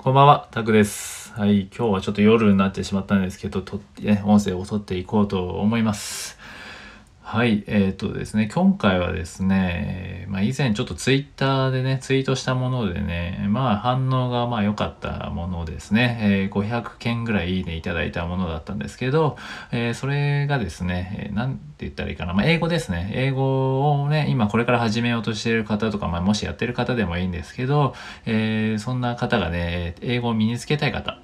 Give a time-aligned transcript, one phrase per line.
[0.00, 1.32] こんばんは、タクです。
[1.32, 6.37] はい、今日はちょっと夜になってしまったんですけど、とね、音声を撮っていこうと思います。
[7.30, 19.36] はい、えっ、とですね、今回はですね、まあ、以前ちょっとツイッターでね、ツイートしたものでね、まあ反応がまあ良かったものですね、えー500件ぐらいいいねいただいたものだったんですけど、
[19.72, 23.12] えーそれがですね、えーなんて言ったらいいかな、まあ、英語ですね。
[23.14, 31.18] 英語をね、今これから始めようとしている方とか、まあ、もしやってる方でもいいんですけど、えそんな方がね、英語を身につけたい方、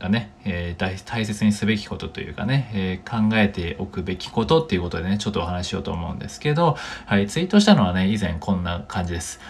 [0.00, 9.40] がね、えー大切にすべきことというかね、えー考えておくべきことっていうことでね、ちょっとお話ししようと思うんですけど、はい、ツイートしたのはね、以前こんな感じです。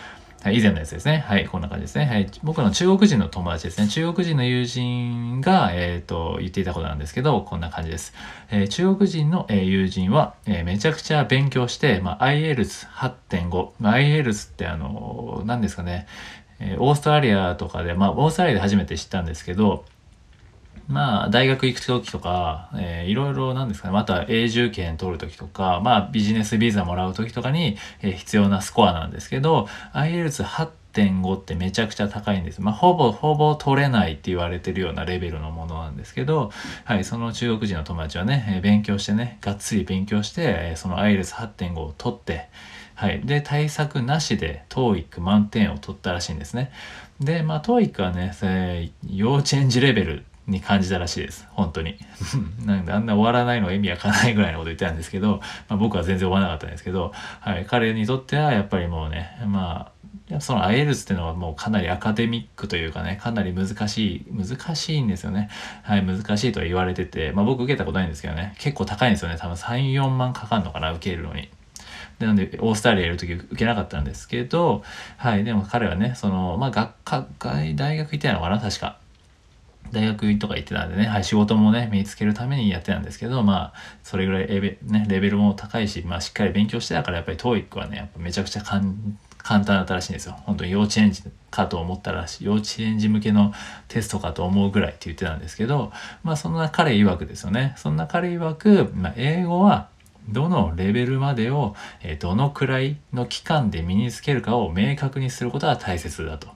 [0.43, 1.19] はい、以前のやつですね。
[1.29, 2.07] はい、こんな感じですね。
[2.07, 3.89] はい、僕の中国人の友達ですね。
[3.89, 8.15] 中国人の友人が、えっ、と、言っていたことなんですけど、こんな感じです。
[8.51, 13.73] えー中国人の、えー友人は、えめちゃくちゃ勉強して、まあ、IELTS8.5。
[13.83, 16.07] IELTS ってあの、何ですかね、
[16.59, 19.85] えオーストラリアとかで、まあ、オーストラリアで初めて知ったんですけど、
[20.91, 32.61] まあ、大学行く時とか、えーいろいろなんですかね、また永住権取る時とか、まあ、ビジネスビザもらう時とかに、えー必要なスコアなんですけど、IELTS8.5 ってめちゃくちゃ高いんです。
[32.61, 36.51] まあ、ほぼ、ほぼ取れないって言われてるようなレベルのものなんですけど、
[36.85, 42.49] はい、その中国人の友達はね、えー勉強してね、がっつり勉強して、えーその IELTS8.5 を取って、
[42.95, 43.21] はい。
[43.25, 46.71] で、対策なしで TOEIC 満点を取ったらしいんですね。
[47.21, 51.47] で、まあ TOEIC はね、えー幼稚園児レベルに感じたらしいです。
[51.51, 51.97] 本当に。
[52.65, 57.67] なんであんな終わらないのが意味わかんないぐらいのこと言ってたんですけど、まあ、僕は全然終わらなかったんですけど、はい。
[57.67, 59.91] 彼にとってはやっぱりもうね、ま
[60.35, 65.49] あ、その IELTS っていうのはもうかなりアカデミックというかね、かなり難しい、難しいんですよね。
[65.83, 69.37] はい、難しいとは言われてて、まあ僕受けたことないんですけどね、結構高いんですよね。
[69.39, 71.49] 多分3、4万かかんのかな、受けるのに。
[72.21, 74.83] でなんで、オーストラリアいる時受けなかったんですけど、
[75.17, 77.27] はい、でも彼はね、その、まあ学科、
[77.75, 78.99] 大学行ってたのかな、確か。
[79.93, 88.83] 大学とか行ってたんでね、はい、仕事もね、身につけるためにやってたんですけど、まあ、それぐらいレベ,、ね、レベルも高いし、まあ、しっかり勉強してたから、やっぱり TOEIC はね、やっぱめちゃくちゃ簡
[89.43, 90.37] 単だったらしいんですよ。
[90.47, 93.53] 本当に幼稚園児かと思ったらしい、幼稚園児向けの
[93.89, 97.75] テストかと思うぐらいって言ってたんですけど、まあ、そんな彼曰くですよね。
[97.77, 99.90] そんな彼曰く、まあ、英語は、
[100.29, 101.75] どのレベルまでを、
[102.19, 106.49] どのくらいの期間で身につけるかを明確にすることが大切だと。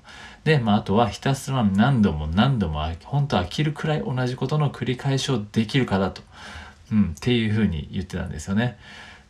[0.44, 6.22] で、まあ、あとはひたすら何度も何度も、本当飽きるくらい同じことの繰り返しをできるかだと。
[6.92, 8.76] うん、っていうふうに言ってたんですよね。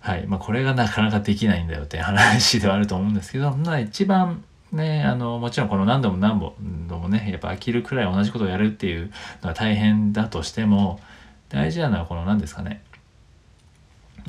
[0.01, 0.27] はい。
[0.27, 6.39] まあ、これがなかなかできないんだよって話ではあると思うんですけど、まあ、一番ね、あの、もちろんこの何度も何
[6.89, 11.01] 度もね、やっぱ飽きるくらい同じことをやるっていうのは大変だとしても、
[11.49, 12.83] 大事なのはこの何ですかね。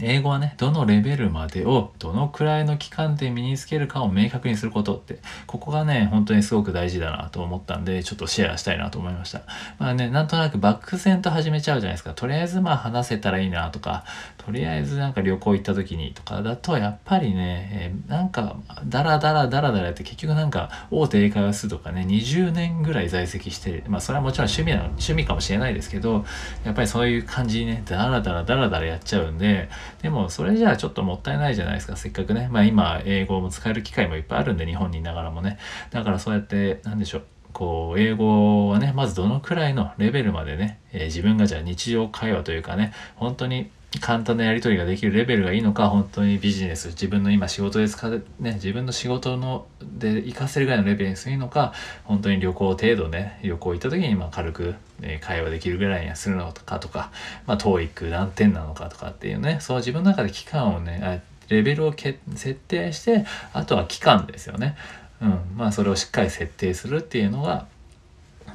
[0.02, 9.44] 英語はね、どのレベルまでをどのくらいの期間で身につけるかを明確にすることって、ここがね、本当にすごく大事だなと思ったんで、ちょっとシェアしたいなと思いました。
[9.80, 12.14] まあね、なんとなく漠然と始めちゃうじゃないですか。
[12.14, 14.04] とりあえずまあ話せたらいいなとか、
[14.38, 26.26] とりあえずなんか旅行行った時にとかだと、やっぱりね、えーなんか、ダラダラダラダラって結局なんか、大手英会話数とかね、20年ぐらい在籍して、まあそれはもちろん趣味な、趣味かもしれないですけど、
[26.64, 29.70] やっぱりそういう感じにね、ダラダラダラダラやっちゃうんで、
[30.02, 32.50] でもそれじゃあちょっともったいないじゃないですか、せっかくね。
[32.52, 35.58] まあ今、英語も使える機会もいっぱいあるんで、日本にいながらもね。
[35.92, 37.24] だからそうやって、何でしょう。
[37.54, 43.70] こう、英語はね、まずどのくらいのレベルまでね、えー自分がじゃあ日常会話というかね、本当に
[44.00, 51.74] 簡単なやり取りができるレベルがいいのか、本当にビジネス、自分の今仕事で使う、ね、自分の仕事ので活かせるぐらいのレベルにするのか、
[52.04, 57.12] 本当に旅行程度ね、旅行行った時にまあ軽く、え会話できるぐらいにするのかとか、
[57.46, 64.76] まあ TOEIC 何点なのかとかっていうね、そう自分の中で期間をね、レベルをけ設定して、あとは期間ですよね。
[65.22, 65.40] うん。
[65.56, 67.68] まあそれをしっかり設定するっていうのが、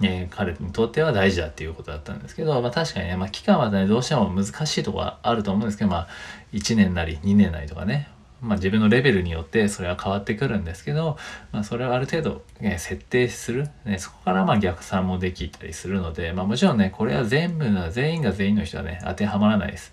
[0.02, 6.08] えー彼にとっては大事だっていうことだったんですけど、まあ確かにね、まあ期間はね、どうしても難しいとこはあると思うんですけど、まあ
[6.52, 8.08] 1年なり2年なりとかね、
[8.40, 11.18] まあ自分のレベルによってそれは変わってくるんですけど、
[11.52, 19.92] まあそれをある程度、ね、設定する、ね、そこからまあ逆算もできたりするので、まあもちろんね、これは全部の、全員が全員の人はね、当てはまらないです。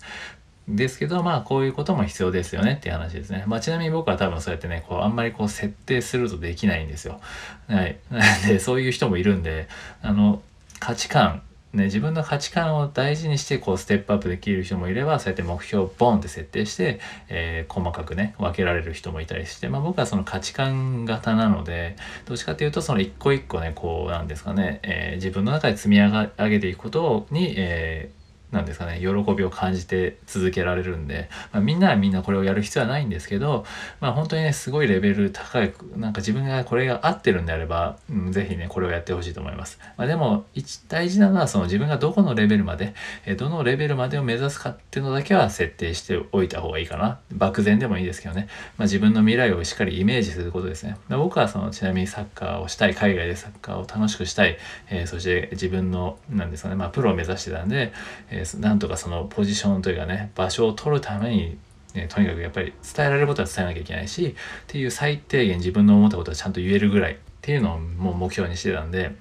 [0.68, 3.46] ですけど、まあ、こういうことも必要ですよねっていう話ですね。
[3.48, 7.22] まあ、ちなみに僕は多分そうやってね、こう、あんまりこう、設定するとできないんですよ。
[7.70, 7.98] はい。
[8.12, 9.70] な んで、そういう人もいるんで、
[10.02, 10.42] あの、
[10.80, 11.42] 価値観、
[11.74, 17.00] ね、自分の価値観を大事にして、こう、ステップアップできる人もいれば、そうやって目標をボンって設定して、
[17.30, 28.18] えー細かくね、分けられる人もいたりして、まあ、僕はその価値観型なので、どっちかというと、その一個一個ね、こう、なんですかね、えー自分の中で積み上げていくことに、えー
[28.52, 33.66] なんですかね、喜びを感じて続けられるんで、まあ、みんなはみんなこれをやる必要はないんですけど、
[34.00, 39.80] まあ本当にね、すごいレベル高い、なんか自分がこれが合ってるんであれば、うん、ぜひね、これをやってほしいと思います。
[39.98, 40.46] まあ、でも、
[40.88, 42.94] 大事なのはその自分がどこのレベルまで、
[43.26, 47.20] えどのレベルまでを目指すかっていうのだけは設定しておいた方がいいかな。
[47.34, 48.48] 漠然でもいいですけどね。
[48.78, 50.98] まあ、自分の未来をしっかりイメージすることですね。
[51.10, 54.58] まあ、僕はその、ちなみにサッカーをしたい、海外でサッカーを楽しくしたい、
[54.90, 57.92] えー、そして自分の、なんですかね、まあ、プロを目指してたんで、
[58.30, 61.58] えー、なんとかそのポジションというかね場所を取るために
[61.94, 64.34] ね、とにかくやっぱり伝えられることは伝えなきゃいけないしっ
[64.68, 69.16] ていう最低限自分の思ったことはちゃんと言えるぐらいっていうのをもう目標にしてたんで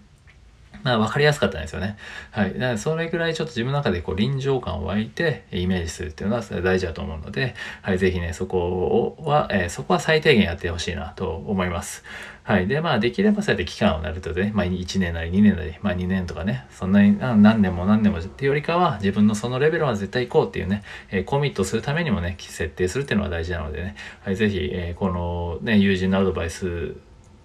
[0.82, 1.96] まあ分かりやすかったんですよね。
[2.30, 2.58] はい。
[2.58, 7.98] なのでそれぐらいちょっと自分の中でこう臨場感を湧いてイメージするっていうのは大事だと思うので、はい。
[7.98, 12.04] ぜひね、そこは、えー、そこは最低限やってほしいなと思います。
[12.46, 12.68] はい。
[12.68, 24.36] で、まあできればそうやって期間をなるとね、まあ1年なり2年なり、まあ2年とかね、そんなに何年も何年もっていうよりかは自分のそのレベルは絶対行こうっていうね、えー、コミットするためにもね、設定するっていうのは大事なのでね、はい。
[24.36, 26.94] ぜひ、えー、このね、友人のアドバイス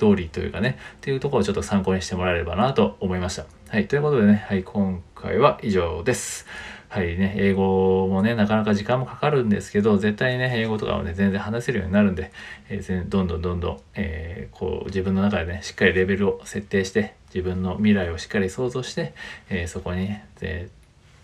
[0.01, 3.45] 通りというかね、っていうところをちょっと参考にしてもらえればなと思いました。
[3.69, 6.47] はい、ということでね、はい、今回は以上です。
[6.89, 12.31] はいね、英語もね、なかなか時間もかかるんですけど、絶対ね、英語とかもね、全然話せるようになるんで、
[12.67, 19.13] えー、どんどんどんどん、えー、こう、自分の中でね、しっかりレベルを設定して、自分の未来をしっかり想像して、
[19.49, 20.27] えー、そこにね、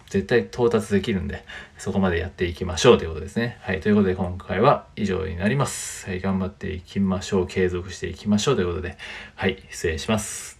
[0.09, 1.43] 絶対到達できるんで、
[1.77, 3.57] そこまでやっていきましょうということですね。
[3.61, 3.81] はい。
[3.81, 6.07] ということで今回は以上になります。
[6.07, 6.19] はい。
[6.21, 7.47] 頑張っていきましょう。
[7.47, 8.97] 継続していきましょうということで、
[9.35, 9.61] はい。
[9.69, 10.56] 失礼します。